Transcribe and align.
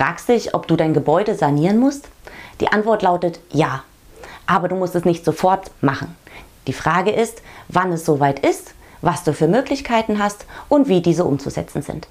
Fragst 0.00 0.30
dich, 0.30 0.54
ob 0.54 0.66
du 0.66 0.76
dein 0.76 0.94
Gebäude 0.94 1.34
sanieren 1.34 1.76
musst? 1.76 2.08
Die 2.62 2.68
Antwort 2.68 3.02
lautet 3.02 3.38
ja. 3.52 3.84
Aber 4.46 4.66
du 4.66 4.74
musst 4.74 4.94
es 4.94 5.04
nicht 5.04 5.26
sofort 5.26 5.70
machen. 5.82 6.16
Die 6.66 6.72
Frage 6.72 7.10
ist, 7.10 7.42
wann 7.68 7.92
es 7.92 8.06
soweit 8.06 8.38
ist, 8.38 8.72
was 9.02 9.24
du 9.24 9.34
für 9.34 9.46
Möglichkeiten 9.46 10.18
hast 10.18 10.46
und 10.70 10.88
wie 10.88 11.02
diese 11.02 11.26
umzusetzen 11.26 11.82
sind. 11.82 12.08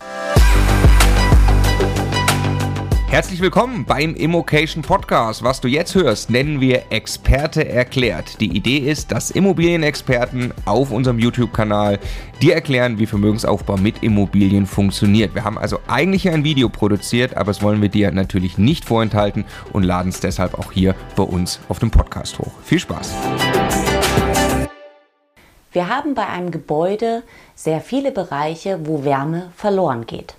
Herzlich 3.09 3.41
willkommen 3.41 3.85
beim 3.85 4.13
Immocation 4.13 4.83
Podcast. 4.83 5.43
Was 5.43 5.59
du 5.59 5.67
jetzt 5.67 5.95
hörst, 5.95 6.29
nennen 6.29 6.61
wir 6.61 6.83
Experte 6.91 7.67
erklärt. 7.67 8.39
Die 8.39 8.55
Idee 8.55 8.77
ist, 8.77 9.11
dass 9.11 9.31
Immobilienexperten 9.31 10.53
auf 10.65 10.91
unserem 10.91 11.17
YouTube-Kanal 11.17 11.97
dir 12.39 12.53
erklären, 12.53 12.99
wie 12.99 13.07
Vermögensaufbau 13.07 13.77
mit 13.77 14.03
Immobilien 14.03 14.67
funktioniert. 14.67 15.33
Wir 15.33 15.43
haben 15.43 15.57
also 15.57 15.79
eigentlich 15.87 16.29
ein 16.29 16.43
Video 16.43 16.69
produziert, 16.69 17.35
aber 17.35 17.45
das 17.45 17.63
wollen 17.63 17.81
wir 17.81 17.89
dir 17.89 18.11
natürlich 18.11 18.59
nicht 18.59 18.85
vorenthalten 18.85 19.43
und 19.73 19.81
laden 19.81 20.09
es 20.09 20.19
deshalb 20.19 20.53
auch 20.59 20.71
hier 20.71 20.93
bei 21.15 21.23
uns 21.23 21.59
auf 21.67 21.79
dem 21.79 21.89
Podcast 21.89 22.37
hoch. 22.37 22.51
Viel 22.63 22.79
Spaß! 22.79 23.11
Wir 25.71 25.89
haben 25.89 26.13
bei 26.13 26.27
einem 26.27 26.51
Gebäude 26.51 27.23
sehr 27.55 27.81
viele 27.81 28.11
Bereiche, 28.11 28.81
wo 28.85 29.03
Wärme 29.03 29.51
verloren 29.55 30.05
geht. 30.05 30.35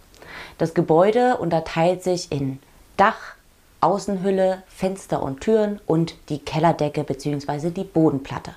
Das 0.60 0.74
Gebäude 0.74 1.38
unterteilt 1.38 2.02
sich 2.02 2.30
in 2.30 2.58
Dach, 2.98 3.16
Außenhülle, 3.80 4.62
Fenster 4.68 5.22
und 5.22 5.40
Türen 5.40 5.80
und 5.86 6.14
die 6.28 6.38
Kellerdecke 6.38 7.02
bzw. 7.02 7.70
die 7.70 7.84
Bodenplatte. 7.84 8.50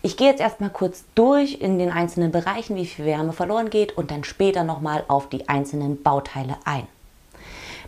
Ich 0.00 0.16
gehe 0.16 0.30
jetzt 0.30 0.40
erstmal 0.40 0.70
kurz 0.70 1.04
durch 1.14 1.60
in 1.60 1.78
den 1.78 1.92
einzelnen 1.92 2.32
Bereichen, 2.32 2.74
wie 2.74 2.86
viel 2.86 3.04
Wärme 3.04 3.34
verloren 3.34 3.68
geht 3.68 3.98
und 3.98 4.10
dann 4.10 4.24
später 4.24 4.64
nochmal 4.64 5.04
auf 5.08 5.28
die 5.28 5.46
einzelnen 5.46 6.02
Bauteile 6.02 6.56
ein. 6.64 6.86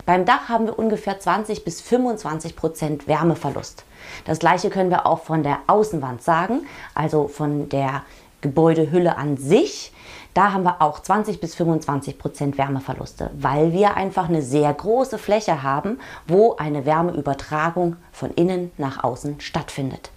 Beim 0.05 0.27
Dach 0.27 0.51
haben 0.51 0.67
wir 0.67 0.79
ungefähr 0.79 1.19
20 1.19 1.65
bis 1.65 1.81
25 1.81 2.55
Prozent 2.55 3.09
Wärmeverlust. 3.09 3.83
Das 4.27 4.41
gleiche 4.41 4.69
können 4.69 4.91
wir 4.91 5.07
auch 5.07 5.23
von 5.23 5.43
der 5.43 5.61
Außenwand 5.69 6.23
sagen, 6.23 6.67
also 6.95 7.29
von 7.29 7.71
der 7.71 8.03
Gebäudehülle 8.43 9.17
an 9.17 9.39
sich. 9.39 9.91
Da 10.39 10.53
haben 10.53 10.63
wir 10.63 10.81
auch 10.81 11.01
20 11.01 11.41
bis 11.41 11.57
25 11.57 12.17
Prozent 12.17 12.59
Wärmeverluste, 12.59 13.29
weil 13.35 13.73
wir 13.73 13.97
einfach 13.97 14.29
eine 14.29 14.41
sehr 14.41 14.73
große 14.73 15.19
Fläche 15.19 15.65
haben, 15.65 15.99
wo 16.29 16.55
eine 16.55 16.87
Wärmeübertragung 16.87 17.97
von 18.13 18.31
innen 18.31 18.71
nach 18.79 19.03
außen 19.03 19.41
stattfindet. 19.41 20.13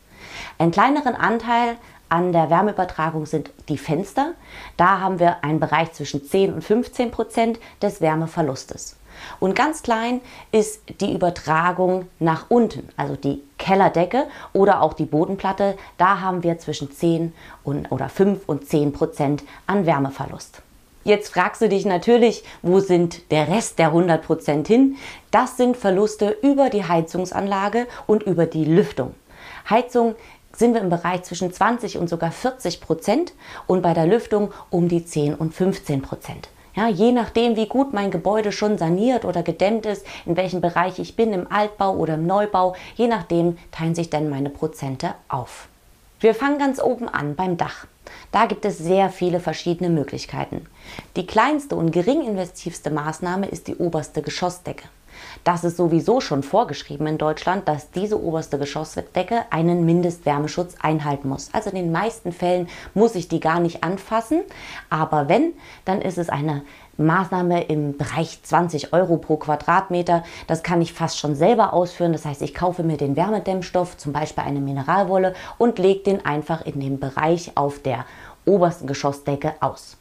Einen 0.60 0.70
kleineren 0.70 1.16
Anteil 1.16 1.76
an 2.12 2.34
der 2.34 2.50
Wärmeübertragung 2.50 3.26
sind 3.26 3.52
die 3.70 3.78
Fenster. 3.78 4.34
Da 4.76 5.00
haben 5.00 5.20
wir 5.20 5.44
einen 5.44 5.62
Bereich 5.62 5.94
zwischen 5.94 6.26
10 6.26 6.54
und 6.54 6.62
15 6.62 7.10
Prozent 7.10 7.60
des 7.82 8.02
Wärmeverlustes. 8.02 8.98
Und 9.40 9.56
ganz 9.56 9.82
klein 9.82 10.20
ist 10.52 10.82
die 11.00 11.14
Übertragung 11.14 12.08
nach 12.20 12.46
unten, 12.50 12.90
also 12.98 13.16
die 13.16 13.42
Kellerdecke 13.58 14.26
oder 14.52 14.82
auch 14.82 14.94
die 14.94 15.06
Bodenplatte. 15.06 15.78
Da 15.98 16.20
haben 16.20 16.44
wir 16.44 16.58
zwischen 16.60 16.92
10 16.92 17.34
und, 17.64 17.92
oder 17.92 18.10
5 18.10 18.48
und 18.48 18.68
10 18.68 18.92
Prozent 18.92 19.44
an 19.66 19.86
Wärmeverlust. 19.86 20.62
Jetzt 21.04 21.34
fragst 21.34 21.62
du 21.62 21.70
dich 21.70 21.86
natürlich, 21.86 22.44
wo 22.62 22.80
sind 22.80 23.32
der 23.32 23.48
Rest 23.48 23.80
der 23.80 23.88
100 23.88 24.22
Prozent 24.22 24.68
hin? 24.68 24.98
Das 25.32 25.56
sind 25.56 25.78
Verluste 25.78 26.38
über 26.42 26.70
die 26.70 26.84
Heizungsanlage 26.84 27.88
und 28.06 28.24
über 28.24 28.46
die 28.46 28.66
Lüftung. 28.66 29.16
Heizung 29.70 30.16
sind 30.56 30.74
wir 30.74 30.82
im 30.82 30.90
Bereich 30.90 31.24
zwischen 31.24 31.52
20 31.52 31.98
und 31.98 32.10
sogar 32.10 32.32
40 32.32 32.82
Prozent 32.82 33.34
und 33.68 33.82
bei 33.82 33.94
der 33.94 34.06
Lüftung 34.06 34.52
um 34.70 34.88
die 34.88 35.06
10 35.06 35.36
und 35.36 35.54
15 35.54 36.02
Prozent. 36.02 36.50
Ja, 36.76 36.88
je 36.88 37.12
nachdem, 37.12 37.58
wie 37.58 37.68
gut 37.68 37.94
mein 37.94 38.12
Gebäude 38.12 38.52
schon 38.52 38.78
saniert 38.78 39.26
oder 39.26 39.44
gedämmt 39.44 39.86
ist, 39.86 40.06
in 40.26 40.38
welchem 40.38 40.62
Bereich 40.62 41.00
ich 41.00 41.16
bin, 41.16 41.34
im 41.34 41.52
Altbau 41.52 41.96
oder 41.96 42.14
im 42.14 42.26
Neubau, 42.26 42.76
je 42.96 43.08
nachdem 43.08 43.58
teilen 43.72 43.96
sich 43.96 44.10
dann 44.10 44.30
meine 44.30 44.50
Prozente 44.50 45.14
auf. 45.28 45.68
Wir 46.22 46.34
fangen 46.34 46.60
ganz 46.60 46.82
oben 46.82 47.10
an 47.10 47.36
beim 47.36 47.58
Dach. 47.58 47.88
Da 48.32 48.46
gibt 48.46 48.64
es 48.64 48.78
sehr 48.78 49.10
viele 49.10 49.40
verschiedene 49.40 49.90
Möglichkeiten. 49.90 50.66
Die 51.16 51.26
kleinste 51.26 51.76
und 51.76 51.92
geringinvestivste 51.92 52.90
Maßnahme 52.90 53.48
ist 53.48 53.68
die 53.68 53.76
oberste 53.76 54.22
Geschossdecke. 54.22 54.88
Das 55.44 55.64
ist 55.64 55.78
sowieso 55.78 56.22
schon 56.22 56.44
vorgeschrieben 56.44 57.08
in 57.08 57.18
Deutschland, 57.18 57.68
dass 57.68 57.92
diese 57.92 58.22
oberste 58.22 58.58
Geschossdecke 58.58 59.46
einen 59.50 59.86
Mindestwärmeschutz 59.86 60.76
einhalten 60.82 61.30
muss. 61.30 61.50
Also 61.54 61.70
in 61.70 61.76
den 61.76 61.92
meisten 61.92 62.32
Fällen 62.32 62.68
muss 62.94 63.16
ich 63.16 63.28
die 63.28 63.40
gar 63.40 63.60
nicht 63.60 63.84
anfassen, 63.84 64.42
aber 64.90 65.28
wenn, 65.28 65.54
dann 65.86 66.02
ist 66.02 66.18
es 66.18 66.30
eine 66.30 66.64
Maßnahme 66.98 67.64
im 67.64 67.98
Bereich 67.98 68.42
20 68.44 68.94
Euro 68.94 69.18
pro 69.18 69.38
Quadratmeter. 69.38 70.24
Das 70.48 70.64
kann 70.64 70.82
ich 70.82 70.94
fast 70.94 71.18
schon 71.18 71.36
selber 71.36 71.74
ausführen. 71.74 72.14
Das 72.14 72.26
heißt, 72.26 72.42
ich 72.42 72.54
kaufe 72.54 72.84
mir 72.84 72.98
den 72.98 73.16
Wärmedämmstoff, 73.16 73.98
zum 73.98 74.14
Beispiel 74.14 74.44
eine 74.44 74.60
Mineralwolle, 74.60 75.34
und 75.58 75.80
lege 75.80 76.04
den 76.04 76.26
einfach 76.26 76.66
in 76.66 76.80
dem 76.80 77.00
Bereich 77.00 77.52
auf 77.56 77.80
der 77.80 78.06
obersten 78.46 78.88
Geschossdecke 78.88 79.54
aus. 79.60 79.98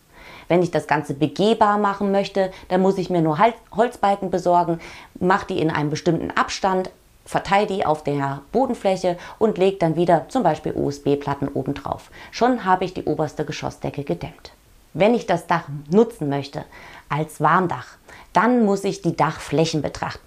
Wenn 0.51 0.65
ich 0.65 0.73
das 0.73 0.89
Ganze 0.89 1.15
begehbar 1.15 1.79
machen 1.79 2.11
möchte, 2.11 2.51
dann 2.67 2.83
muss 2.83 2.99
ich 2.99 3.09
mir 3.09 3.23
nur 3.23 3.39
Holzbalken 3.71 4.33
besorgen, 4.33 4.81
mache 5.21 5.47
die 5.47 5.61
in 5.61 5.71
einem 5.71 5.91
bestimmten 5.91 6.33
Abstand, 6.33 6.91
verteile 7.25 7.69
die 7.69 7.87
auf 7.87 8.03
der 8.03 8.43
Bodenfläche 8.51 9.17
und 9.39 9.59
lege 9.59 9.77
dann 9.77 9.95
wieder 9.95 10.29
zum 10.29 10.43
Beispiel 10.43 10.73
USB-Platten 10.75 11.47
oben 11.47 11.75
drauf. 11.75 12.11
Schon 12.33 12.65
habe 12.65 12.85
ich 12.85 12.93
die 12.93 13.05
oberste 13.05 13.45
Geschossdecke 13.45 14.03
gedämmt. 14.03 14.51
Wenn 14.93 15.15
ich 15.15 15.25
das 15.25 15.47
Dach 15.47 15.69
nutzen 15.89 16.29
möchte 16.29 16.65
als 17.09 17.41
Warmdach, 17.41 17.87
dann 18.33 18.65
muss 18.65 18.83
ich 18.83 19.03
die 19.03 19.15
Dachflächen 19.15 19.83
betrachten. 19.83 20.27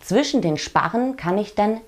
Zwischen 0.00 0.42
den 0.42 0.56
Sparren 0.56 1.16
kann 1.16 1.38
ich 1.38 1.54
dann 1.54 1.80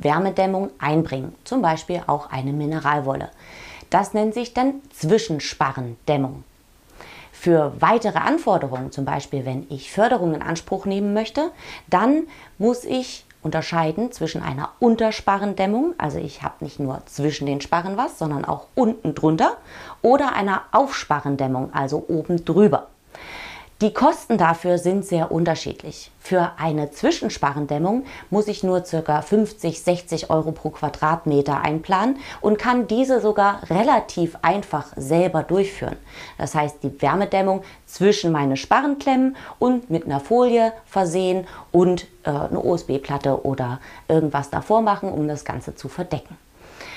Wärmedämmung 0.00 0.70
einbringen, 0.80 1.32
zum 1.44 1.62
Beispiel 1.62 2.02
auch 2.08 2.32
eine 2.32 2.52
Mineralwolle. 2.52 3.28
Das 3.88 4.14
nennt 4.14 4.34
sich 4.34 4.52
dann 4.52 4.80
Zwischensparrendämmung. 4.92 6.42
Für 7.40 7.72
weitere 7.80 8.18
Anforderungen, 8.18 8.92
zum 8.92 9.06
Beispiel 9.06 9.46
wenn 9.46 9.66
ich 9.70 9.90
Förderung 9.90 10.34
in 10.34 10.42
Anspruch 10.42 10.84
nehmen 10.84 11.14
möchte, 11.14 11.52
dann 11.88 12.26
muss 12.58 12.84
ich 12.84 13.24
unterscheiden 13.40 14.12
zwischen 14.12 14.42
einer 14.42 14.72
Untersparrendämmung, 14.78 15.94
also 15.96 16.18
ich 16.18 16.42
habe 16.42 16.62
nicht 16.62 16.80
nur 16.80 17.00
zwischen 17.06 17.46
den 17.46 17.62
Sparren 17.62 17.96
was, 17.96 18.18
sondern 18.18 18.44
auch 18.44 18.66
unten 18.74 19.14
drunter, 19.14 19.56
oder 20.02 20.34
einer 20.34 20.64
Aufsparrendämmung, 20.72 21.72
also 21.72 22.04
oben 22.08 22.44
drüber. 22.44 22.88
Die 23.80 23.94
Kosten 23.94 24.36
dafür 24.36 24.76
sind 24.76 25.06
sehr 25.06 25.32
unterschiedlich. 25.32 26.10
Für 26.18 26.52
eine 26.58 26.90
Zwischensparrendämmung 26.90 28.04
muss 28.28 28.46
ich 28.46 28.62
nur 28.62 28.82
ca. 28.82 29.22
50, 29.22 29.82
60 29.82 30.28
Euro 30.28 30.52
pro 30.52 30.68
Quadratmeter 30.68 31.62
einplanen 31.62 32.18
und 32.42 32.58
kann 32.58 32.88
diese 32.88 33.22
sogar 33.22 33.62
relativ 33.70 34.36
einfach 34.42 34.88
selber 34.96 35.42
durchführen. 35.42 35.96
Das 36.36 36.54
heißt, 36.54 36.82
die 36.82 37.00
Wärmedämmung 37.00 37.62
zwischen 37.86 38.32
meine 38.32 38.58
Sparrenklemmen 38.58 39.34
und 39.58 39.88
mit 39.88 40.04
einer 40.04 40.20
Folie 40.20 40.74
versehen 40.84 41.46
und 41.72 42.06
äh, 42.24 42.28
eine 42.28 42.60
USB-Platte 42.60 43.46
oder 43.46 43.80
irgendwas 44.08 44.50
davor 44.50 44.82
machen, 44.82 45.10
um 45.10 45.26
das 45.26 45.46
Ganze 45.46 45.74
zu 45.74 45.88
verdecken. 45.88 46.36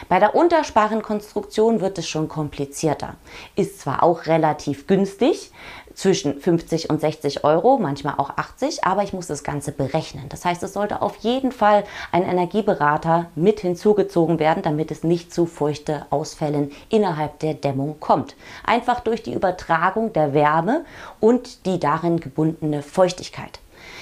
Bei 0.10 0.20
der 0.20 0.36
Untersparrenkonstruktion 0.36 1.82
wird 1.82 1.98
es 1.98 2.08
schon 2.08 2.28
komplizierter. 2.28 3.16
Ist 3.56 3.80
zwar 3.80 4.04
auch 4.04 4.26
relativ 4.26 4.88
günstig, 4.88 5.52
zwischen 5.96 6.40
50 6.40 6.90
und 6.90 7.02
60 7.02 7.44
Euro, 7.44 7.78
manchmal 7.78 8.16
auch 8.18 8.32
80, 8.38 8.84
aber 8.84 9.04
ich 9.04 9.14
muss 9.14 9.28
das 9.28 9.44
Ganze 9.44 9.72
berechnen. 9.72 10.30
Das 10.30 10.46
heißt, 10.46 10.64
es 10.64 10.74
sollte 10.74 11.02
auf 11.02 11.18
jeden 11.18 11.52
Fall 11.52 11.84
ein 12.12 12.24
Energieberater 12.24 13.28
mit 13.36 13.60
hinzugezogen 13.60 14.40
werden, 14.40 14.64
damit 14.64 14.92
es 14.92 15.04
nicht 15.04 15.34
zu 15.34 15.46
feuchte 15.46 16.06
Ausfällen 16.10 16.72
innerhalb 16.90 17.40
der 17.40 17.54
Dämmung 17.54 18.00
kommt. 18.00 18.36
Einfach 18.66 19.00
durch 19.00 19.24
die 19.24 19.34
Übertragung 19.34 20.14
der 20.14 20.34
Wärme 20.34 20.86
und 21.20 21.66
die 21.66 21.80
darin 21.80 22.20
gebundene 22.20 22.82
Feuchtigkeit. 22.82 23.60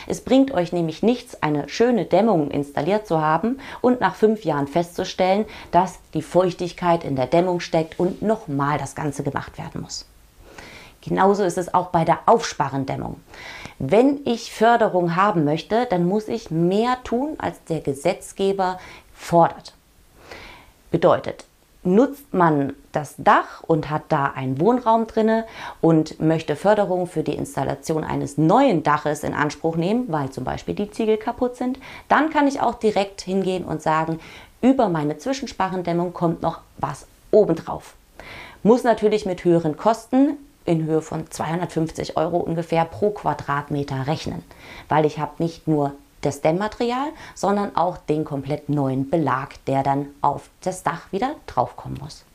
Es 0.07 0.21
bringt 0.21 0.51
euch 0.51 0.73
nämlich 0.73 1.03
nichts, 1.03 1.41
eine 1.41 1.69
schöne 1.69 2.05
Dämmung 2.05 2.51
installiert 2.51 3.07
zu 3.07 3.21
haben 3.21 3.59
und 3.81 4.01
nach 4.01 4.15
fünf 4.15 4.43
Jahren 4.43 4.67
festzustellen, 4.67 5.45
dass 5.71 5.99
die 6.13 6.21
Feuchtigkeit 6.21 7.03
in 7.03 7.15
der 7.15 7.27
Dämmung 7.27 7.59
steckt 7.59 7.99
und 7.99 8.21
nochmal 8.21 8.77
das 8.77 8.95
Ganze 8.95 9.23
gemacht 9.23 9.57
werden 9.57 9.81
muss. 9.81 10.10
Genauso 11.01 11.43
ist 11.43 11.57
es 11.57 11.73
auch 11.73 11.87
bei 11.87 12.05
der 12.05 12.19
Aufsparendämmung. 12.27 13.19
Wenn 13.79 14.19
ich 14.25 14.53
Förderung 14.53 15.15
haben 15.15 15.43
möchte, 15.43 15.87
dann 15.89 16.05
muss 16.05 16.27
ich 16.27 16.51
mehr 16.51 16.97
tun, 17.03 17.35
als 17.39 17.63
der 17.65 17.81
Gesetzgeber 17.81 18.79
fordert. 19.13 19.73
Bedeutet, 20.91 21.45
nutzt 21.83 22.33
man 22.33 22.73
das 22.91 23.15
Dach 23.17 23.63
und 23.65 23.89
hat 23.89 24.03
da 24.09 24.25
einen 24.25 24.59
Wohnraum 24.59 25.07
drinne 25.07 25.45
und 25.81 26.19
möchte 26.19 26.55
Förderung 26.55 27.07
für 27.07 27.23
die 27.23 27.33
Installation 27.33 28.03
eines 28.03 28.37
neuen 28.37 28.83
Daches 28.83 29.23
in 29.23 29.33
Anspruch 29.33 29.77
nehmen, 29.77 30.05
weil 30.09 30.29
zum 30.29 30.43
Beispiel 30.43 30.75
die 30.75 30.91
Ziegel 30.91 31.17
kaputt 31.17 31.55
sind, 31.55 31.79
dann 32.07 32.29
kann 32.29 32.47
ich 32.47 32.61
auch 32.61 32.75
direkt 32.75 33.21
hingehen 33.21 33.65
und 33.65 33.81
sagen, 33.81 34.19
über 34.61 34.89
meine 34.89 35.17
Zwischensparendämmung 35.17 36.13
kommt 36.13 36.43
noch 36.43 36.59
was 36.77 37.07
obendrauf. 37.31 37.95
Muss 38.61 38.83
natürlich 38.83 39.25
mit 39.25 39.43
höheren 39.43 39.75
Kosten 39.75 40.37
in 40.65 40.85
Höhe 40.85 41.01
von 41.01 41.29
250 41.29 42.17
Euro 42.17 42.37
ungefähr 42.37 42.85
pro 42.85 43.11
Quadratmeter 43.11 44.07
rechnen, 44.07 44.43
weil 44.89 45.05
ich 45.05 45.19
habe 45.19 45.43
nicht 45.43 45.67
nur 45.67 45.93
das 46.21 46.41
Dämmmaterial, 46.41 47.09
sondern 47.33 47.75
auch 47.75 47.97
den 47.97 48.25
komplett 48.25 48.69
neuen 48.69 49.09
Belag, 49.09 49.63
der 49.65 49.83
dann 49.83 50.07
auf 50.21 50.49
das 50.61 50.83
Dach 50.83 51.11
wieder 51.11 51.35
draufkommen 51.47 51.97
muss. 52.01 52.25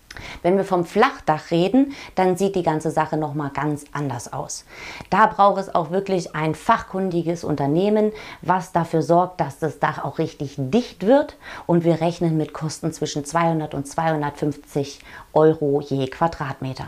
Wenn 0.43 0.57
wir 0.57 0.65
vom 0.65 0.85
Flachdach 0.85 1.51
reden, 1.51 1.93
dann 2.15 2.37
sieht 2.37 2.57
die 2.57 2.63
ganze 2.63 2.91
Sache 2.91 3.17
noch 3.17 3.35
mal 3.35 3.51
ganz 3.51 3.85
anders 3.93 4.33
aus. 4.33 4.65
Da 5.11 5.27
braucht 5.27 5.61
es 5.61 5.75
auch 5.75 5.91
wirklich 5.91 6.35
ein 6.35 6.55
fachkundiges 6.55 7.45
Unternehmen, 7.45 8.13
was 8.43 8.73
dafür 8.73 9.03
sorgt, 9.03 9.41
dass 9.41 9.59
das 9.59 9.79
Dach 9.79 10.03
auch 10.03 10.19
richtig 10.19 10.55
dicht 10.57 11.07
wird 11.07 11.37
und 11.67 11.85
wir 11.85 12.01
rechnen 12.01 12.37
mit 12.37 12.55
Kosten 12.55 12.93
zwischen 12.93 13.25
200 13.25 13.75
und 13.75 13.87
250 13.87 15.01
Euro 15.33 15.81
je 15.81 16.07
Quadratmeter. 16.07 16.87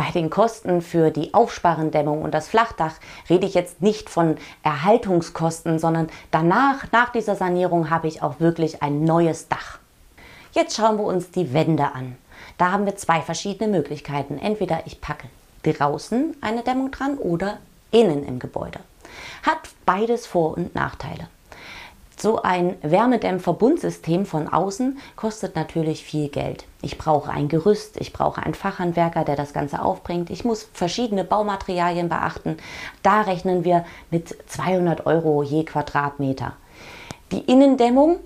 Bei 0.00 0.10
den 0.12 0.30
Kosten 0.30 0.80
für 0.80 1.10
die 1.10 1.34
Aufsparendämmung 1.34 2.22
und 2.22 2.32
das 2.32 2.48
Flachdach 2.48 2.94
rede 3.28 3.46
ich 3.46 3.52
jetzt 3.52 3.82
nicht 3.82 4.08
von 4.08 4.38
Erhaltungskosten, 4.62 5.78
sondern 5.78 6.08
danach, 6.30 6.90
nach 6.90 7.12
dieser 7.12 7.36
Sanierung, 7.36 7.90
habe 7.90 8.08
ich 8.08 8.22
auch 8.22 8.40
wirklich 8.40 8.82
ein 8.82 9.04
neues 9.04 9.48
Dach. 9.48 9.78
Jetzt 10.52 10.74
schauen 10.74 10.96
wir 10.96 11.04
uns 11.04 11.32
die 11.32 11.52
Wände 11.52 11.92
an. 11.92 12.16
Da 12.56 12.72
haben 12.72 12.86
wir 12.86 12.96
zwei 12.96 13.20
verschiedene 13.20 13.70
Möglichkeiten. 13.70 14.38
Entweder 14.38 14.86
ich 14.86 15.02
packe 15.02 15.28
draußen 15.64 16.34
eine 16.40 16.62
Dämmung 16.62 16.92
dran 16.92 17.18
oder 17.18 17.58
innen 17.90 18.24
im 18.26 18.38
Gebäude. 18.38 18.80
Hat 19.42 19.68
beides 19.84 20.26
Vor- 20.26 20.56
und 20.56 20.74
Nachteile. 20.74 21.28
So 22.20 22.42
ein 22.42 22.76
Wärmedämmverbundsystem 22.82 24.26
von 24.26 24.46
außen 24.46 24.98
kostet 25.16 25.56
natürlich 25.56 26.04
viel 26.04 26.28
Geld. 26.28 26.66
Ich 26.82 26.98
brauche 26.98 27.30
ein 27.30 27.48
Gerüst, 27.48 27.98
ich 27.98 28.12
brauche 28.12 28.42
einen 28.42 28.52
Fachhandwerker, 28.52 29.24
der 29.24 29.36
das 29.36 29.54
Ganze 29.54 29.80
aufbringt. 29.80 30.28
Ich 30.28 30.44
muss 30.44 30.68
verschiedene 30.74 31.24
Baumaterialien 31.24 32.10
beachten. 32.10 32.58
Da 33.02 33.22
rechnen 33.22 33.64
wir 33.64 33.86
mit 34.10 34.36
200 34.48 35.06
Euro 35.06 35.42
je 35.42 35.64
Quadratmeter. 35.64 36.52
Die 37.32 37.40
Innendämmung 37.40 38.18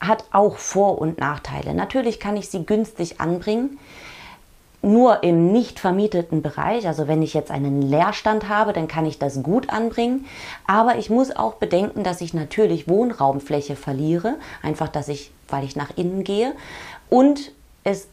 hat 0.00 0.24
auch 0.32 0.56
Vor- 0.56 0.98
und 0.98 1.18
Nachteile. 1.18 1.74
Natürlich 1.74 2.18
kann 2.18 2.38
ich 2.38 2.48
sie 2.48 2.64
günstig 2.64 3.20
anbringen 3.20 3.78
nur 4.82 5.22
im 5.22 5.52
nicht 5.52 5.78
vermieteten 5.78 6.42
Bereich, 6.42 6.86
also 6.88 7.06
wenn 7.06 7.22
ich 7.22 7.34
jetzt 7.34 7.50
einen 7.50 7.82
Leerstand 7.82 8.48
habe, 8.48 8.72
dann 8.72 8.88
kann 8.88 9.06
ich 9.06 9.18
das 9.18 9.42
gut 9.42 9.70
anbringen. 9.70 10.26
Aber 10.66 10.96
ich 10.98 11.08
muss 11.08 11.34
auch 11.34 11.54
bedenken, 11.54 12.02
dass 12.02 12.20
ich 12.20 12.34
natürlich 12.34 12.88
Wohnraumfläche 12.88 13.76
verliere, 13.76 14.34
einfach, 14.60 14.88
dass 14.88 15.08
ich, 15.08 15.30
weil 15.48 15.64
ich 15.64 15.76
nach 15.76 15.96
innen 15.96 16.24
gehe. 16.24 16.52
Und 17.08 17.52
es 17.84 18.08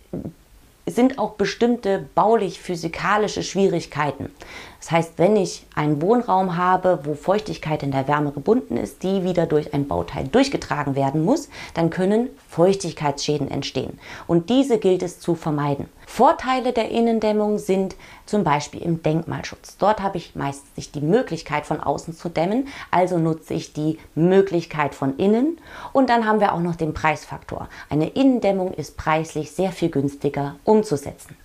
sind 0.86 1.20
auch 1.20 1.32
bestimmte 1.32 2.08
baulich-physikalische 2.16 3.44
Schwierigkeiten. 3.44 4.32
Das 4.80 4.92
heißt, 4.92 5.14
wenn 5.18 5.36
ich 5.36 5.66
einen 5.76 6.02
Wohnraum 6.02 6.56
habe, 6.56 7.00
wo 7.04 7.14
Feuchtigkeit 7.14 7.84
in 7.84 7.92
der 7.92 8.08
Wärme 8.08 8.32
gebunden 8.32 8.78
ist, 8.78 9.04
die 9.04 9.24
wieder 9.24 9.46
durch 9.46 9.74
ein 9.74 9.88
Bauteil 9.88 10.28
durchgetragen 10.28 10.96
werden 10.96 11.24
muss, 11.24 11.50
dann 11.74 11.90
können 11.90 12.30
Feuchtigkeitsschäden 12.48 13.52
entstehen. 13.52 14.00
Und 14.26 14.50
diese 14.50 14.80
gilt 14.80 15.04
es 15.04 15.20
zu 15.20 15.36
vermeiden. 15.36 15.90
Vorteile 16.08 16.74
der 16.74 16.90
Innendämmung 16.90 17.60
sind 17.60 17.96
zum 18.26 18.44
Beispiel 18.44 18.82
im 18.82 19.04
Denkmalschutz. 19.04 19.78
Dort 19.78 20.02
habe 20.02 20.18
ich 20.18 20.36
meistens 20.36 20.70
nicht 20.76 20.96
die 20.96 21.02
Möglichkeit 21.02 21.66
von 21.66 21.82
außen 21.82 22.16
zu 22.16 22.30
dämmen, 22.30 22.68
also 22.90 23.18
nutze 23.18 23.54
ich 23.54 23.74
die 23.74 24.00
Möglichkeit 24.16 24.96
von 24.96 25.18
innen. 25.18 25.60
Und 25.94 26.10
dann 26.10 26.26
haben 26.26 26.40
wir 26.40 26.54
auch 26.54 26.62
noch 26.62 26.76
den 26.76 26.94
Preisfaktor. 26.94 27.68
Eine 27.90 28.10
Innendämmung 28.10 28.74
ist 28.74 28.98
preislich 28.98 29.52
sehr 29.52 29.72
viel 29.72 29.90
günstiger 29.90 30.56
umzusetzen. 30.64 31.36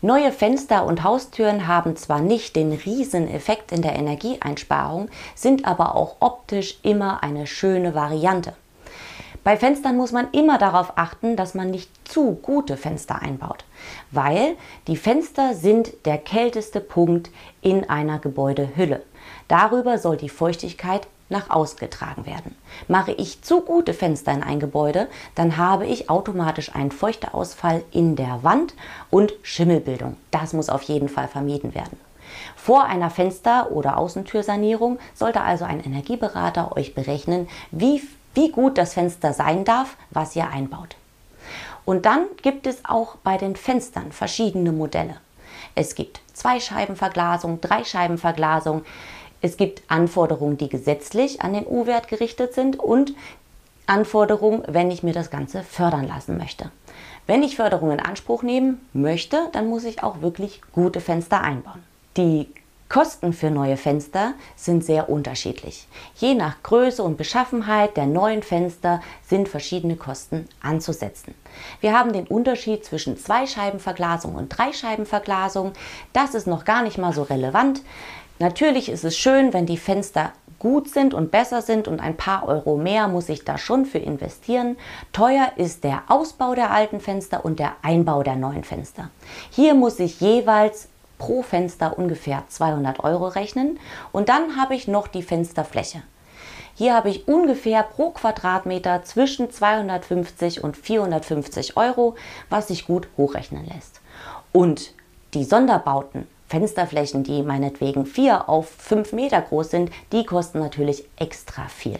Neue 0.00 0.30
Fenster 0.30 0.86
und 0.86 1.02
Haustüren 1.02 1.66
haben 1.66 1.96
zwar 1.96 2.20
nicht 2.20 2.54
den 2.54 2.72
riesen 2.72 3.26
Effekt 3.28 3.72
in 3.72 3.82
der 3.82 3.96
Energieeinsparung, 3.96 5.08
sind 5.34 5.64
aber 5.64 5.96
auch 5.96 6.16
optisch 6.20 6.78
immer 6.84 7.24
eine 7.24 7.48
schöne 7.48 7.96
Variante. 7.96 8.52
Bei 9.42 9.56
Fenstern 9.56 9.96
muss 9.96 10.12
man 10.12 10.30
immer 10.30 10.56
darauf 10.56 10.92
achten, 10.94 11.34
dass 11.34 11.54
man 11.54 11.72
nicht 11.72 11.90
zu 12.06 12.34
gute 12.34 12.76
Fenster 12.76 13.20
einbaut, 13.20 13.64
weil 14.12 14.56
die 14.86 14.96
Fenster 14.96 15.54
sind 15.54 15.90
der 16.04 16.18
kälteste 16.18 16.78
Punkt 16.78 17.30
in 17.60 17.90
einer 17.90 18.20
Gebäudehülle. 18.20 19.02
Darüber 19.48 19.98
soll 19.98 20.16
die 20.16 20.28
Feuchtigkeit 20.28 21.08
nach 21.28 21.50
außen 21.50 21.78
getragen 21.78 22.26
werden. 22.26 22.56
Mache 22.86 23.12
ich 23.12 23.42
zu 23.42 23.60
gute 23.60 23.94
Fenster 23.94 24.32
in 24.32 24.42
ein 24.42 24.60
Gebäude, 24.60 25.08
dann 25.34 25.56
habe 25.56 25.86
ich 25.86 26.10
automatisch 26.10 26.74
einen 26.74 26.90
Feuchteausfall 26.90 27.82
in 27.90 28.16
der 28.16 28.42
Wand 28.42 28.74
und 29.10 29.32
Schimmelbildung. 29.42 30.16
Das 30.30 30.52
muss 30.52 30.68
auf 30.68 30.82
jeden 30.82 31.08
Fall 31.08 31.28
vermieden 31.28 31.74
werden. 31.74 31.98
Vor 32.56 32.84
einer 32.84 33.10
Fenster- 33.10 33.70
oder 33.72 33.96
Außentürsanierung 33.96 34.98
sollte 35.14 35.40
also 35.40 35.64
ein 35.64 35.82
Energieberater 35.82 36.76
euch 36.76 36.94
berechnen, 36.94 37.48
wie 37.70 38.02
wie 38.34 38.52
gut 38.52 38.78
das 38.78 38.94
Fenster 38.94 39.32
sein 39.32 39.64
darf, 39.64 39.96
was 40.10 40.36
ihr 40.36 40.48
einbaut. 40.48 40.94
Und 41.84 42.06
dann 42.06 42.26
gibt 42.42 42.68
es 42.68 42.84
auch 42.84 43.16
bei 43.16 43.36
den 43.36 43.56
Fenstern 43.56 44.12
verschiedene 44.12 44.70
Modelle. 44.70 45.16
Es 45.74 45.94
gibt 45.94 46.20
Zweischeibenverglasung, 46.34 47.60
Dreischeibenverglasung. 47.60 48.84
Es 49.40 49.56
gibt 49.56 49.82
Anforderungen, 49.88 50.58
die 50.58 50.68
gesetzlich 50.68 51.42
an 51.42 51.52
den 51.52 51.66
U-Wert 51.66 52.08
gerichtet 52.08 52.54
sind 52.54 52.78
und 52.78 53.14
Anforderungen, 53.86 54.62
wenn 54.66 54.90
ich 54.90 55.02
mir 55.02 55.14
das 55.14 55.30
Ganze 55.30 55.62
fördern 55.62 56.06
lassen 56.06 56.36
möchte. 56.36 56.70
Wenn 57.26 57.42
ich 57.42 57.56
Förderung 57.56 57.90
in 57.90 58.00
Anspruch 58.00 58.42
nehmen 58.42 58.80
möchte, 58.92 59.48
dann 59.52 59.68
muss 59.68 59.84
ich 59.84 60.02
auch 60.02 60.20
wirklich 60.20 60.60
gute 60.72 61.00
Fenster 61.00 61.42
einbauen. 61.42 61.82
Die 62.16 62.48
Kosten 62.88 63.34
für 63.34 63.50
neue 63.50 63.76
Fenster 63.76 64.32
sind 64.56 64.82
sehr 64.82 65.10
unterschiedlich. 65.10 65.86
Je 66.16 66.34
nach 66.34 66.62
Größe 66.62 67.02
und 67.02 67.18
Beschaffenheit 67.18 67.98
der 67.98 68.06
neuen 68.06 68.42
Fenster 68.42 69.02
sind 69.26 69.46
verschiedene 69.46 69.96
Kosten 69.96 70.48
anzusetzen. 70.62 71.34
Wir 71.82 71.92
haben 71.92 72.14
den 72.14 72.26
Unterschied 72.26 72.86
zwischen 72.86 73.18
Zweischeibenverglasung 73.18 74.34
und 74.34 74.48
Dreischeibenverglasung. 74.48 75.74
Das 76.14 76.34
ist 76.34 76.46
noch 76.46 76.64
gar 76.64 76.82
nicht 76.82 76.96
mal 76.96 77.12
so 77.12 77.24
relevant. 77.24 77.82
Natürlich 78.38 78.88
ist 78.88 79.04
es 79.04 79.16
schön, 79.16 79.52
wenn 79.52 79.66
die 79.66 79.76
Fenster 79.76 80.32
gut 80.58 80.88
sind 80.88 81.14
und 81.14 81.30
besser 81.30 81.62
sind 81.62 81.88
und 81.88 82.00
ein 82.00 82.16
paar 82.16 82.46
Euro 82.46 82.76
mehr 82.76 83.08
muss 83.08 83.28
ich 83.28 83.44
da 83.44 83.58
schon 83.58 83.84
für 83.84 83.98
investieren. 83.98 84.76
Teuer 85.12 85.52
ist 85.56 85.84
der 85.84 86.02
Ausbau 86.08 86.54
der 86.54 86.70
alten 86.70 87.00
Fenster 87.00 87.44
und 87.44 87.58
der 87.58 87.76
Einbau 87.82 88.22
der 88.22 88.36
neuen 88.36 88.64
Fenster. 88.64 89.10
Hier 89.50 89.74
muss 89.74 89.98
ich 89.98 90.20
jeweils 90.20 90.88
pro 91.18 91.42
Fenster 91.42 91.98
ungefähr 91.98 92.44
200 92.48 93.00
Euro 93.00 93.26
rechnen 93.26 93.78
und 94.12 94.28
dann 94.28 94.56
habe 94.56 94.74
ich 94.74 94.88
noch 94.88 95.08
die 95.08 95.22
Fensterfläche. 95.22 96.02
Hier 96.74 96.94
habe 96.94 97.10
ich 97.10 97.26
ungefähr 97.26 97.82
pro 97.82 98.10
Quadratmeter 98.10 99.02
zwischen 99.02 99.50
250 99.50 100.62
und 100.62 100.76
450 100.76 101.76
Euro, 101.76 102.14
was 102.50 102.68
sich 102.68 102.86
gut 102.86 103.08
hochrechnen 103.16 103.66
lässt. 103.66 104.00
Und 104.52 104.92
die 105.34 105.42
Sonderbauten, 105.42 106.28
Fensterflächen, 106.48 107.24
die 107.24 107.42
meinetwegen 107.42 108.06
4 108.06 108.48
auf 108.48 108.70
5 108.70 109.12
Meter 109.12 109.40
groß 109.40 109.70
sind, 109.70 109.90
die 110.12 110.24
kosten 110.24 110.58
natürlich 110.58 111.04
extra 111.16 111.68
viel. 111.68 111.98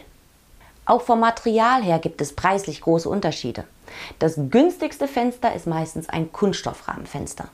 Auch 0.85 1.01
vom 1.01 1.19
Material 1.19 1.83
her 1.83 1.99
gibt 1.99 2.19
es 2.19 2.33
preislich 2.33 2.81
große 2.81 3.07
Unterschiede. 3.07 3.63
Das 4.17 4.39
günstigste 4.49 5.07
Fenster 5.07 5.53
ist 5.53 5.67
meistens 5.67 6.09
ein 6.09 6.31
Kunststoffrahmenfenster. 6.31 7.45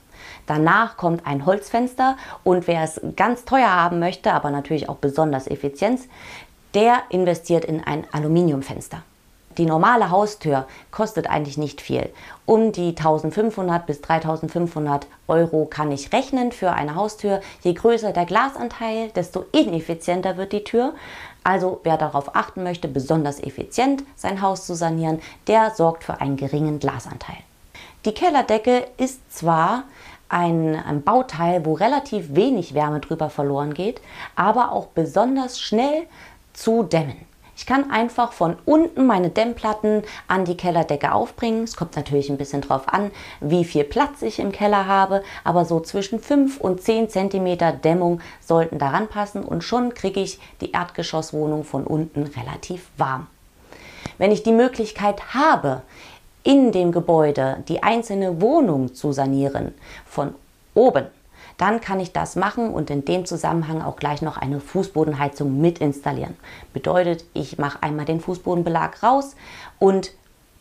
Danach 0.48 0.96
kommt 0.96 1.28
ein 1.28 1.46
Holzfenster 1.46 2.18
und 2.46 2.68
wer 2.68 2.84
es 2.84 3.02
ganz 3.18 3.44
teuer 3.44 3.70
haben 3.70 4.00
möchte, 4.00 4.32
aber 4.32 4.52
natürlich 4.52 4.88
auch 4.88 4.98
besonders 4.98 5.48
effizient, 5.48 6.02
der 6.74 7.04
investiert 7.10 7.66
in 7.66 7.84
ein 7.84 8.06
Aluminiumfenster. 8.12 9.04
Die 9.58 9.66
normale 9.66 10.10
Haustür 10.10 10.68
kostet 10.92 11.30
eigentlich 11.30 11.58
nicht 11.58 11.82
viel. 11.82 12.10
Um 12.46 12.72
die 12.72 12.90
1500 12.90 13.86
bis 13.86 14.02
3500 14.02 15.08
Euro 15.28 15.66
kann 15.66 15.92
ich 15.92 16.12
rechnen 16.12 16.52
für 16.52 16.72
eine 16.72 16.96
Haustür. 16.96 17.42
Je 17.62 17.74
größer 17.74 18.12
der 18.12 18.26
Glasanteil, 18.26 19.10
desto 19.12 19.46
ineffizienter 19.52 20.36
wird 20.36 20.52
die 20.52 20.64
Tür. 20.64 20.94
Also 21.44 21.80
wer 21.84 21.98
darauf 21.98 22.36
achten 22.36 22.64
möchte, 22.64 22.88
besonders 22.88 23.40
effizient 23.42 24.04
sein 24.16 24.42
Haus 24.42 24.66
zu 24.66 24.76
sanieren, 24.76 25.22
der 25.48 25.72
sorgt 25.72 26.04
für 26.04 26.20
einen 26.20 26.38
geringen 26.38 26.80
Glasanteil. 26.80 27.38
Die 28.04 28.14
Kellerdecke 28.14 28.88
ist 28.98 29.20
zwar 29.34 29.84
ein, 30.28 30.76
ein, 30.76 31.04
Bauteil, 31.04 31.66
wo 31.66 31.74
relativ 31.74 32.36
wenig 32.36 32.74
Wärme 32.74 33.00
drüber 33.00 33.30
verloren 33.30 33.74
geht, 33.74 34.02
aber 34.36 34.72
auch 34.72 34.88
besonders 34.88 35.60
schnell 35.60 36.08
zu 36.54 36.84
dämmen. 36.84 37.18
Ich 37.58 37.66
kann 37.66 37.90
einfach 37.90 38.34
von 38.34 38.58
unten 38.66 39.06
meine 39.06 39.30
Dämmplatten 39.30 40.04
an 40.28 40.44
die 40.44 40.58
Kellerdecke 40.58 41.14
aufbringen. 41.14 41.64
Es 41.64 41.76
kommt 41.76 41.96
natürlich 41.96 42.30
ein 42.30 42.38
bisschen 42.38 42.62
drauf 42.62 42.84
an, 42.88 43.12
wie 43.40 43.64
viel 43.64 43.86
Platz 43.86 44.22
ich 44.22 44.40
im 44.40 44.52
Keller 44.52 44.88
habe, 44.88 45.24
aber 45.44 45.64
so 45.64 45.80
zwischen 45.80 46.20
5 46.20 46.60
und 46.60 46.82
10 46.82 47.10
cm 47.10 47.82
Dämmung 47.82 48.20
sollten 48.42 48.78
daran 48.78 49.08
passen 49.08 49.44
und 49.44 49.64
schon 49.64 49.94
kriege 49.94 50.20
ich 50.20 50.40
die 50.60 50.72
Erdgeschosswohnung 50.72 51.64
von 51.64 51.86
unten 51.86 52.24
relativ 52.24 52.88
warm. 52.98 53.28
Wenn 54.18 54.32
ich 54.32 54.44
die 54.44 54.52
Möglichkeit 54.52 55.34
habe, 55.34 55.82
in 56.44 56.72
dem 56.72 56.92
Gebäude 56.92 57.64
die 57.68 57.84
einzelne 57.84 58.42
Wohnung 58.42 58.94
zu 58.94 59.12
sanieren, 59.12 59.74
von 60.06 60.36
oben, 60.74 61.08
dann 61.58 61.82
kann 61.82 62.00
ich 62.00 62.12
das 62.12 62.36
machen 62.36 62.70
und 62.70 62.90
in 62.90 63.06
dem 63.06 63.26
Zusammenhang 63.26 63.82
auch 63.82 63.96
gleich 63.96 64.22
noch 64.22 64.38
eine 64.38 64.60
Fußbodenheizung 64.60 65.60
mit 65.62 65.80
installieren. 65.80 66.36
Bedeutet, 66.74 67.26
ich 67.34 67.58
mache 67.58 67.82
einmal 67.82 68.06
den 68.06 68.20
Fußbodenbelag 68.20 69.02
raus 69.04 69.36
und 69.80 70.12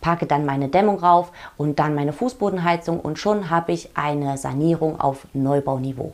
packe 0.01 0.27
dann 0.27 0.45
meine 0.45 0.69
Dämmung 0.69 0.99
rauf 0.99 1.33
und 1.57 1.79
dann 1.79 1.95
meine 1.95 2.13
Fußbodenheizung 2.13 3.01
und 3.01 3.19
schon 3.19 3.51
habe 3.51 3.73
ich 3.73 3.91
eine 3.97 4.37
Sanierung 4.37 5.01
auf 5.01 5.27
Neubauniveau. 5.33 6.13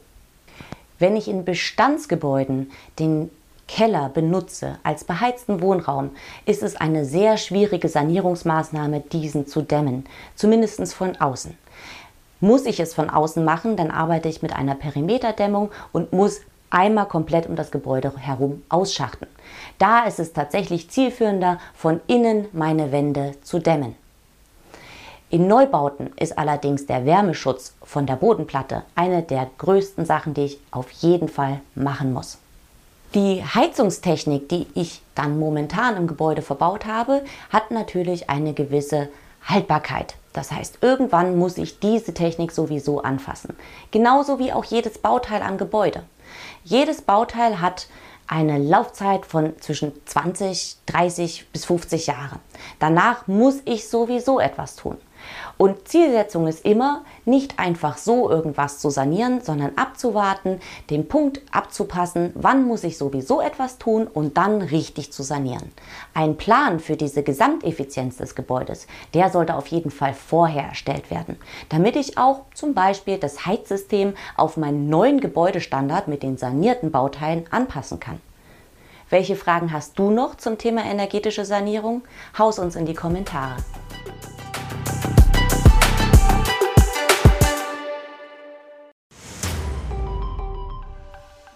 Wenn 0.99 1.17
ich 1.17 1.29
in 1.29 1.45
Bestandsgebäuden 1.45 2.71
den 2.99 3.31
Keller 3.67 4.09
benutze 4.09 4.79
als 4.83 5.05
beheizten 5.05 5.61
Wohnraum, 5.61 6.11
ist 6.45 6.63
es 6.63 6.77
eine 6.77 7.05
sehr 7.05 7.37
schwierige 7.37 7.89
Sanierungsmaßnahme, 7.89 9.01
diesen 9.01 9.47
zu 9.47 9.63
dämmen, 9.63 10.07
zumindest 10.35 10.93
von 10.93 11.17
außen. 11.17 11.57
Muss 12.41 12.65
ich 12.67 12.81
es 12.81 12.95
von 12.95 13.11
außen 13.11 13.45
machen, 13.45 13.77
dann 13.77 13.91
arbeite 13.91 14.29
ich 14.29 14.43
mit 14.43 14.55
einer 14.55 14.75
Perimeterdämmung 14.75 15.71
und 15.93 16.13
muss 16.13 16.41
einmal 16.71 17.07
komplett 17.07 17.47
um 17.47 17.57
das 17.57 17.71
Gebäude 17.71 18.13
herum 18.17 18.63
ausschachten. 18.69 19.27
Da 19.79 20.05
ist 20.05 20.19
es 20.19 20.33
tatsächlich 20.33 20.89
zielführender, 20.91 21.59
von 21.75 22.01
innen 22.07 22.47
meine 22.53 22.93
Wände 22.93 23.35
zu 23.43 23.59
dämmen. 23.59 23.95
In 25.29 25.47
Neubauten 25.47 26.11
ist 26.19 26.37
allerdings 26.39 26.87
der 26.87 27.05
Wärmeschutz 27.05 27.75
von 27.83 28.07
der 28.07 28.17
Bodenplatte 28.17 28.83
eine 28.97 29.23
der 29.23 29.49
größten 29.59 30.05
Sachen, 30.05 30.35
die 30.35 30.47
ich 30.47 30.61
auf 30.71 30.91
jeden 30.91 31.29
Fall 31.29 31.61
machen 31.75 32.13
muss. 32.13 32.39
Die 33.15 33.45
Heizungstechnik, 33.45 34.49
die 34.49 34.67
ich 34.75 35.03
dann 35.15 35.39
momentan 35.39 35.97
im 35.97 36.07
Gebäude 36.07 36.43
verbaut 36.43 36.87
habe, 36.87 37.23
hat 37.51 37.71
natürlich 37.71 38.31
eine 38.31 38.55
gewisse 38.55 39.09
Haltbarkeit. 39.43 40.17
Das 40.33 40.53
heißt, 40.53 40.79
irgendwann 40.81 41.37
muss 41.37 41.59
ich 41.59 41.81
diese 41.81 42.15
Technik 42.15 42.53
sowieso 42.53 43.03
anfassen. 43.03 43.57
Genauso 43.91 44.39
wie 44.39 44.53
auch 44.53 44.65
jedes 44.65 44.99
Bauteil 44.99 45.43
am 45.43 45.59
Gebäude. 45.59 46.05
Jedes 46.63 47.03
Bauteil 47.03 47.61
hat 47.61 47.89
eine 48.29 48.59
Laufzeit 48.59 49.27
von 49.27 49.61
zwischen 49.61 49.93
20, 50.07 50.77
30 50.87 51.49
bis 51.53 51.65
50 51.65 52.07
Jahren. 52.07 52.39
Danach 52.79 53.27
muss 53.27 53.57
ich 53.65 53.89
sowieso 53.89 54.39
etwas 54.39 54.77
tun. 54.77 54.97
Und 55.57 55.89
Zielsetzung 55.89 56.47
ist 56.47 56.65
immer, 56.65 57.05
nicht 57.25 57.59
einfach 57.59 57.99
so 57.99 58.31
irgendwas 58.31 58.79
zu 58.79 58.91
sanieren, 58.91 59.41
sondern 59.43 59.73
abzuwarten, 59.77 60.61
den 60.89 61.09
Punkt 61.09 61.41
abzupassen, 61.53 62.33
wann 62.35 62.67
muss 62.67 62.85
ich 62.85 62.97
sowieso 62.97 63.41
etwas 63.41 63.79
tun 63.79 64.07
und 64.07 64.37
dann 64.37 64.63
richtig 64.63 65.13
zu 65.13 65.23
sanieren. 65.23 65.73
Ein 66.15 66.37
Plan 66.37 66.81
für 66.81 66.97
diese 66.97 67.23
Gesamteffizienz 67.23 68.17
des 68.17 68.35
Gebäudes, 68.35 68.87
der 69.15 69.31
sollte 69.31 69.55
auf 69.55 69.67
jeden 69.67 69.91
Fall 69.91 70.15
vorher 70.15 70.65
erstellt 70.65 71.11
werden, 71.11 71.37
damit 71.69 71.97
ich 71.97 72.19
auch 72.19 72.43
zum 72.55 72.75
Beispiel 72.75 73.19
das 73.19 73.47
Heizsystem 73.47 74.15
auf 74.37 74.57
meinen 74.57 74.89
neuen 74.89 75.21
Gebäudestandard 75.21 76.09
mit 76.09 76.23
den 76.23 76.39
sanierten 76.39 76.91
Bauteilen 76.91 77.45
anpassen 77.51 78.01
kann. 78.01 78.21
Welche 79.11 79.35
Fragen 79.35 79.73
hast 79.73 79.99
du 79.99 80.11
noch 80.11 80.37
zum 80.37 80.57
Thema 80.57 80.85
energetische 80.85 81.45
Sanierung? 81.45 82.03
Haus 82.39 82.61
uns 82.61 82.77
in 82.77 82.87
die 82.87 82.95
Kommentare. 82.95 83.57